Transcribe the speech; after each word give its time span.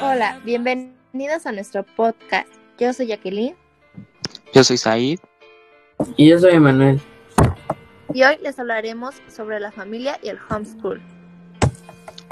Hola, 0.00 0.40
bienvenidos 0.42 1.44
a 1.44 1.52
nuestro 1.52 1.82
podcast. 1.82 2.48
Yo 2.78 2.94
soy 2.94 3.08
Jacqueline. 3.08 3.54
Yo 4.54 4.64
soy 4.64 4.78
Said. 4.78 5.18
Y 6.16 6.30
yo 6.30 6.38
soy 6.38 6.54
Emanuel. 6.54 6.98
Y 8.14 8.22
hoy 8.22 8.38
les 8.42 8.58
hablaremos 8.58 9.16
sobre 9.28 9.60
la 9.60 9.70
familia 9.70 10.18
y 10.22 10.28
el 10.28 10.38
homeschool. 10.48 11.02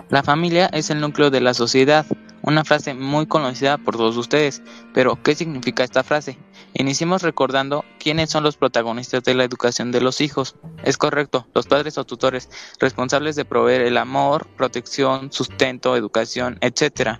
La 0.08 0.22
familia 0.22 0.70
es 0.72 0.88
el 0.88 1.02
núcleo 1.02 1.28
de 1.30 1.42
la 1.42 1.52
sociedad, 1.52 2.06
una 2.42 2.64
frase 2.64 2.94
muy 2.94 3.26
conocida 3.26 3.78
por 3.78 3.96
todos 3.96 4.16
ustedes. 4.16 4.62
Pero, 4.92 5.22
¿qué 5.22 5.34
significa 5.34 5.84
esta 5.84 6.02
frase? 6.02 6.38
Iniciemos 6.74 7.22
recordando 7.22 7.84
quiénes 7.98 8.30
son 8.30 8.44
los 8.44 8.56
protagonistas 8.56 9.22
de 9.22 9.34
la 9.34 9.44
educación 9.44 9.92
de 9.92 10.00
los 10.00 10.20
hijos. 10.20 10.56
Es 10.84 10.96
correcto, 10.96 11.46
los 11.54 11.66
padres 11.66 11.98
o 11.98 12.04
tutores, 12.04 12.50
responsables 12.78 13.36
de 13.36 13.44
proveer 13.44 13.82
el 13.82 13.96
amor, 13.96 14.46
protección, 14.56 15.32
sustento, 15.32 15.96
educación, 15.96 16.58
etc. 16.60 17.18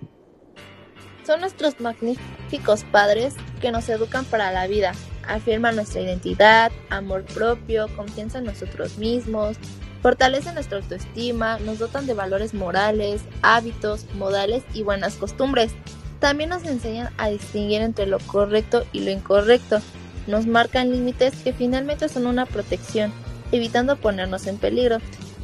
Son 1.25 1.39
nuestros 1.39 1.79
magníficos 1.79 2.83
padres 2.91 3.35
que 3.61 3.71
nos 3.71 3.87
educan 3.87 4.25
para 4.25 4.51
la 4.51 4.67
vida, 4.67 4.91
afirman 5.27 5.77
nuestra 5.77 6.01
identidad, 6.01 6.71
amor 6.89 7.23
propio, 7.23 7.87
confianza 7.95 8.39
en 8.39 8.45
nosotros 8.45 8.97
mismos, 8.97 9.57
fortalecen 10.03 10.53
nuestra 10.53 10.79
autoestima, 10.79 11.57
nos 11.59 11.79
dotan 11.79 12.05
de 12.05 12.13
valores 12.13 12.53
morales, 12.53 13.21
hábitos, 13.41 14.05
modales 14.15 14.63
y 14.73 14.83
buenas 14.83 15.15
costumbres. 15.15 15.71
También 16.19 16.49
nos 16.49 16.65
enseñan 16.65 17.09
a 17.17 17.29
distinguir 17.29 17.81
entre 17.81 18.05
lo 18.05 18.19
correcto 18.19 18.85
y 18.91 18.99
lo 18.99 19.11
incorrecto. 19.11 19.79
Nos 20.27 20.45
marcan 20.45 20.91
límites 20.91 21.33
que 21.41 21.53
finalmente 21.53 22.09
son 22.09 22.27
una 22.27 22.45
protección, 22.45 23.13
evitando 23.53 23.95
ponernos 23.95 24.45
en 24.45 24.57
peligro. 24.57 24.97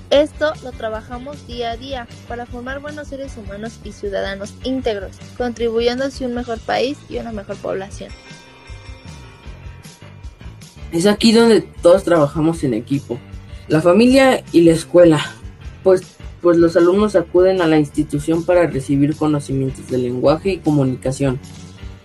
Esto 0.10 0.52
lo 0.62 0.72
trabajamos 0.74 1.48
día 1.48 1.72
a 1.72 1.78
día 1.78 2.08
para 2.28 2.46
formar 2.46 2.80
buenos 2.80 3.08
seres 3.08 3.38
humanos 3.38 3.80
y 3.86 3.94
ciudadanos 3.94 4.56
íntegros, 4.64 5.18
contribuyendo 5.38 6.04
hacia 6.04 6.28
un 6.28 6.34
mejor 6.34 6.60
país 6.60 6.98
y 7.08 7.18
una 7.18 7.32
mejor 7.32 7.56
población. 7.58 8.12
Es 10.92 11.06
aquí 11.06 11.32
donde 11.32 11.62
todos 11.62 12.04
trabajamos 12.04 12.64
en 12.64 12.74
equipo, 12.74 13.20
la 13.70 13.82
familia 13.82 14.44
y 14.52 14.62
la 14.62 14.72
escuela, 14.72 15.24
pues, 15.84 16.02
pues 16.42 16.58
los 16.58 16.76
alumnos 16.76 17.16
acuden 17.16 17.62
a 17.62 17.68
la 17.68 17.78
institución 17.78 18.44
para 18.44 18.66
recibir 18.66 19.16
conocimientos 19.16 19.88
de 19.88 20.00
lenguaje 20.00 20.54
y 20.54 20.58
comunicación, 20.58 21.40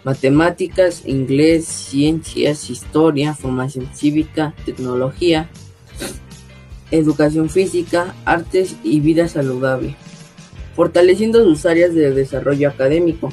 matemáticas, 0.05 1.03
inglés, 1.07 1.65
ciencias, 1.65 2.69
historia, 2.69 3.35
formación 3.35 3.89
cívica, 3.95 4.55
tecnología, 4.67 5.49
educación 6.91 7.49
física, 7.49 8.15
artes 8.27 8.77
y 8.85 9.01
vida 9.01 9.27
saludable, 9.27 9.97
fortaleciendo 10.77 11.43
sus 11.45 11.65
áreas 11.65 11.95
de 11.95 12.11
desarrollo 12.11 12.69
académico, 12.69 13.31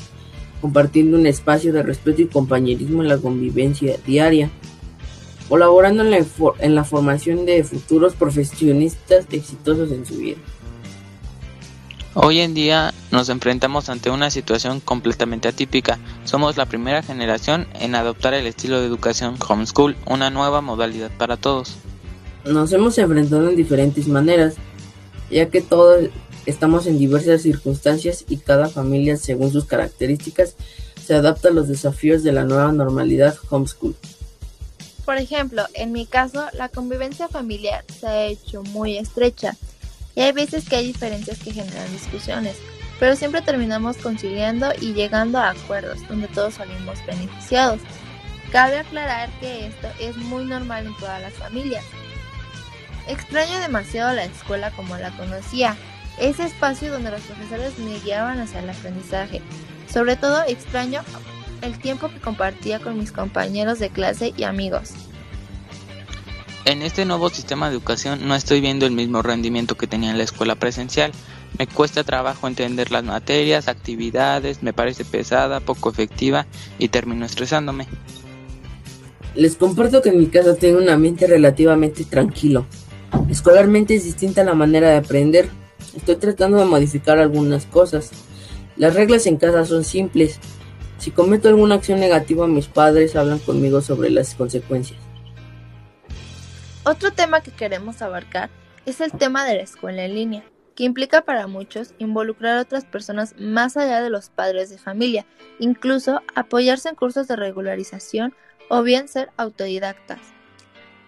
compartiendo 0.61 1.17
un 1.17 1.27
espacio 1.27 1.73
de 1.73 1.83
respeto 1.83 2.21
y 2.21 2.27
compañerismo 2.27 3.01
en 3.01 3.09
la 3.09 3.17
convivencia 3.17 3.97
diaria, 4.07 4.49
colaborando 5.51 6.01
en 6.01 6.11
la, 6.11 6.25
en 6.59 6.75
la 6.75 6.85
formación 6.85 7.45
de 7.45 7.61
futuros 7.65 8.13
profesionistas 8.13 9.25
exitosos 9.33 9.91
en 9.91 10.05
su 10.05 10.15
vida. 10.15 10.37
Hoy 12.13 12.39
en 12.39 12.53
día 12.53 12.93
nos 13.11 13.27
enfrentamos 13.27 13.89
ante 13.89 14.09
una 14.09 14.31
situación 14.31 14.79
completamente 14.79 15.49
atípica. 15.49 15.99
Somos 16.23 16.55
la 16.55 16.67
primera 16.67 17.03
generación 17.03 17.67
en 17.81 17.95
adoptar 17.95 18.33
el 18.33 18.47
estilo 18.47 18.79
de 18.79 18.87
educación 18.87 19.35
homeschool, 19.45 19.97
una 20.05 20.29
nueva 20.29 20.61
modalidad 20.61 21.11
para 21.17 21.35
todos. 21.35 21.75
Nos 22.45 22.71
hemos 22.71 22.97
enfrentado 22.97 23.49
en 23.49 23.57
diferentes 23.57 24.07
maneras, 24.07 24.55
ya 25.29 25.49
que 25.49 25.59
todos 25.59 26.05
estamos 26.45 26.87
en 26.87 26.97
diversas 26.97 27.41
circunstancias 27.41 28.23
y 28.29 28.37
cada 28.37 28.69
familia, 28.69 29.17
según 29.17 29.51
sus 29.51 29.65
características, 29.65 30.55
se 31.05 31.13
adapta 31.13 31.49
a 31.49 31.51
los 31.51 31.67
desafíos 31.67 32.23
de 32.23 32.31
la 32.31 32.45
nueva 32.45 32.71
normalidad 32.71 33.35
homeschool. 33.49 33.95
Por 35.11 35.17
ejemplo, 35.17 35.65
en 35.73 35.91
mi 35.91 36.05
caso, 36.05 36.47
la 36.53 36.69
convivencia 36.69 37.27
familiar 37.27 37.83
se 37.99 38.07
ha 38.07 38.23
hecho 38.27 38.63
muy 38.63 38.97
estrecha 38.97 39.57
y 40.15 40.21
hay 40.21 40.31
veces 40.31 40.69
que 40.69 40.77
hay 40.77 40.87
diferencias 40.87 41.37
que 41.39 41.51
generan 41.51 41.91
discusiones, 41.91 42.55
pero 42.97 43.17
siempre 43.17 43.41
terminamos 43.41 43.97
conciliando 43.97 44.71
y 44.79 44.93
llegando 44.93 45.37
a 45.37 45.49
acuerdos 45.49 46.07
donde 46.07 46.29
todos 46.29 46.53
salimos 46.53 47.05
beneficiados. 47.05 47.81
Cabe 48.53 48.79
aclarar 48.79 49.29
que 49.41 49.67
esto 49.67 49.89
es 49.99 50.15
muy 50.15 50.45
normal 50.45 50.87
en 50.87 50.95
todas 50.95 51.21
las 51.21 51.33
familias. 51.33 51.83
Extraño 53.09 53.59
demasiado 53.59 54.13
la 54.13 54.23
escuela 54.23 54.71
como 54.71 54.95
la 54.95 55.11
conocía, 55.17 55.75
ese 56.19 56.45
espacio 56.45 56.89
donde 56.89 57.11
los 57.11 57.21
profesores 57.23 57.77
me 57.79 57.99
guiaban 57.99 58.39
hacia 58.39 58.61
el 58.61 58.69
aprendizaje. 58.69 59.41
Sobre 59.91 60.15
todo 60.15 60.41
extraño 60.47 61.03
el 61.61 61.79
tiempo 61.79 62.09
que 62.09 62.19
compartía 62.19 62.79
con 62.79 62.97
mis 62.97 63.11
compañeros 63.11 63.79
de 63.79 63.89
clase 63.89 64.33
y 64.35 64.43
amigos. 64.43 64.91
En 66.65 66.83
este 66.83 67.05
nuevo 67.05 67.29
sistema 67.29 67.67
de 67.67 67.73
educación 67.73 68.27
no 68.27 68.35
estoy 68.35 68.61
viendo 68.61 68.85
el 68.85 68.91
mismo 68.91 69.21
rendimiento 69.21 69.75
que 69.75 69.87
tenía 69.87 70.11
en 70.11 70.17
la 70.17 70.23
escuela 70.23 70.55
presencial. 70.55 71.11
Me 71.57 71.67
cuesta 71.67 72.03
trabajo 72.03 72.47
entender 72.47 72.91
las 72.91 73.03
materias, 73.03 73.67
actividades, 73.67 74.61
me 74.61 74.71
parece 74.71 75.03
pesada, 75.03 75.59
poco 75.59 75.89
efectiva 75.89 76.45
y 76.77 76.89
termino 76.89 77.25
estresándome. 77.25 77.87
Les 79.33 79.55
comparto 79.55 80.01
que 80.01 80.09
en 80.09 80.19
mi 80.19 80.27
casa 80.27 80.55
tengo 80.55 80.77
un 80.77 80.89
ambiente 80.89 81.25
relativamente 81.25 82.03
tranquilo. 82.05 82.65
Escolarmente 83.29 83.95
es 83.95 84.03
distinta 84.03 84.43
la 84.43 84.53
manera 84.53 84.89
de 84.89 84.97
aprender. 84.97 85.49
Estoy 85.95 86.17
tratando 86.17 86.57
de 86.57 86.65
modificar 86.65 87.17
algunas 87.17 87.65
cosas. 87.65 88.11
Las 88.77 88.93
reglas 88.93 89.25
en 89.25 89.37
casa 89.37 89.65
son 89.65 89.83
simples. 89.83 90.39
Si 91.01 91.09
cometo 91.09 91.49
alguna 91.49 91.75
acción 91.75 91.99
negativa, 91.99 92.45
mis 92.45 92.67
padres 92.67 93.15
hablan 93.15 93.39
conmigo 93.39 93.81
sobre 93.81 94.11
las 94.11 94.35
consecuencias. 94.35 94.99
Otro 96.85 97.11
tema 97.11 97.41
que 97.41 97.49
queremos 97.49 98.03
abarcar 98.03 98.51
es 98.85 99.01
el 99.01 99.11
tema 99.11 99.43
de 99.43 99.55
la 99.55 99.63
escuela 99.63 100.05
en 100.05 100.13
línea, 100.13 100.43
que 100.75 100.83
implica 100.83 101.23
para 101.23 101.47
muchos 101.47 101.95
involucrar 101.97 102.59
a 102.59 102.61
otras 102.61 102.85
personas 102.85 103.33
más 103.39 103.77
allá 103.77 103.99
de 103.99 104.11
los 104.11 104.29
padres 104.29 104.69
de 104.69 104.77
familia, 104.77 105.25
incluso 105.57 106.21
apoyarse 106.35 106.89
en 106.89 106.95
cursos 106.95 107.27
de 107.27 107.35
regularización 107.35 108.35
o 108.69 108.83
bien 108.83 109.07
ser 109.07 109.31
autodidactas. 109.37 110.19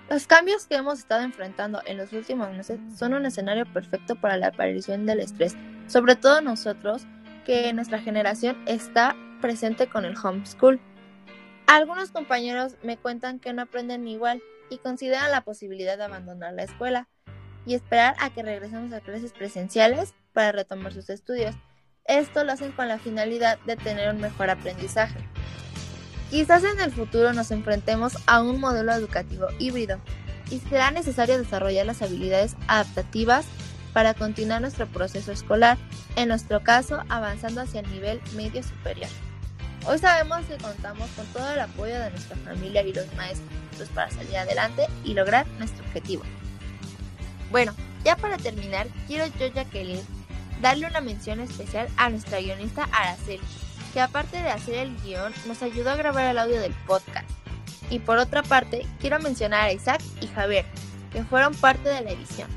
Los 0.09 0.25
cambios 0.25 0.65
que 0.65 0.73
hemos 0.73 0.97
estado 0.97 1.21
enfrentando 1.21 1.83
en 1.85 1.97
los 1.97 2.11
últimos 2.13 2.49
meses 2.49 2.79
son 2.97 3.13
un 3.13 3.27
escenario 3.27 3.71
perfecto 3.71 4.15
para 4.15 4.37
la 4.37 4.47
aparición 4.47 5.05
del 5.05 5.19
estrés, 5.19 5.55
sobre 5.85 6.15
todo 6.15 6.41
nosotros, 6.41 7.03
que 7.45 7.71
nuestra 7.73 7.99
generación 7.99 8.57
está 8.65 9.15
presente 9.43 9.87
con 9.87 10.05
el 10.05 10.15
homeschool. 10.15 10.79
Algunos 11.67 12.11
compañeros 12.11 12.77
me 12.81 12.95
cuentan 12.95 13.39
que 13.39 13.51
no 13.51 13.63
aprenden 13.63 14.07
igual 14.07 14.41
y 14.69 14.77
consideran 14.77 15.31
la 15.31 15.41
posibilidad 15.41 15.97
de 15.97 16.05
abandonar 16.05 16.53
la 16.53 16.63
escuela 16.63 17.09
y 17.65 17.73
esperar 17.73 18.15
a 18.19 18.29
que 18.29 18.41
regresemos 18.41 18.93
a 18.93 19.01
clases 19.01 19.33
presenciales 19.33 20.13
para 20.31 20.53
retomar 20.53 20.93
sus 20.93 21.09
estudios. 21.09 21.55
Esto 22.05 22.45
lo 22.45 22.53
hacen 22.53 22.71
con 22.71 22.87
la 22.87 22.99
finalidad 22.99 23.59
de 23.65 23.75
tener 23.75 24.13
un 24.13 24.21
mejor 24.21 24.49
aprendizaje. 24.49 25.19
Quizás 26.29 26.63
en 26.63 26.79
el 26.79 26.93
futuro 26.93 27.33
nos 27.33 27.51
enfrentemos 27.51 28.17
a 28.27 28.41
un 28.41 28.61
modelo 28.61 28.93
educativo 28.93 29.47
híbrido 29.59 29.99
y 30.51 30.59
será 30.59 30.89
necesario 30.91 31.37
desarrollar 31.37 31.85
las 31.85 32.01
habilidades 32.01 32.55
adaptativas 32.69 33.45
para 33.91 34.13
continuar 34.13 34.61
nuestro 34.61 34.87
proceso 34.87 35.33
escolar, 35.33 35.77
en 36.15 36.29
nuestro 36.29 36.63
caso 36.63 37.03
avanzando 37.09 37.59
hacia 37.59 37.81
el 37.81 37.91
nivel 37.91 38.21
medio 38.37 38.63
superior. 38.63 39.09
Hoy 39.85 39.99
sabemos 39.99 40.45
que 40.45 40.57
contamos 40.57 41.09
con 41.11 41.25
todo 41.27 41.51
el 41.51 41.59
apoyo 41.59 41.99
de 41.99 42.09
nuestra 42.11 42.37
familia 42.37 42.83
y 42.83 42.93
los 42.93 43.13
maestros 43.15 43.89
para 43.93 44.09
salir 44.09 44.37
adelante 44.37 44.87
y 45.03 45.13
lograr 45.13 45.45
nuestro 45.59 45.83
objetivo. 45.85 46.23
Bueno, 47.51 47.73
ya 48.05 48.15
para 48.15 48.37
terminar, 48.37 48.87
quiero 49.07 49.25
yo, 49.37 49.47
Jacqueline, 49.47 50.01
darle 50.61 50.87
una 50.87 51.01
mención 51.01 51.41
especial 51.41 51.89
a 51.97 52.09
nuestra 52.09 52.39
guionista 52.39 52.87
Araceli, 52.93 53.43
que 53.91 53.99
aparte 53.99 54.41
de 54.41 54.49
hacer 54.49 54.75
el 54.75 54.95
guion, 55.01 55.33
nos 55.47 55.61
ayudó 55.61 55.91
a 55.91 55.95
grabar 55.97 56.27
el 56.27 56.37
audio 56.37 56.61
del 56.61 56.73
podcast. 56.87 57.29
Y 57.89 57.99
por 57.99 58.17
otra 58.17 58.41
parte, 58.41 58.87
quiero 59.01 59.19
mencionar 59.19 59.67
a 59.67 59.73
Isaac 59.73 60.01
y 60.21 60.27
Javier, 60.27 60.65
que 61.11 61.23
fueron 61.25 61.53
parte 61.55 61.89
de 61.89 62.01
la 62.01 62.11
edición. 62.11 62.47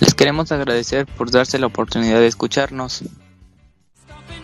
Les 0.00 0.12
queremos 0.12 0.50
agradecer 0.50 1.06
por 1.06 1.30
darse 1.30 1.60
la 1.60 1.66
oportunidad 1.66 2.18
de 2.18 2.26
escucharnos. 2.26 3.04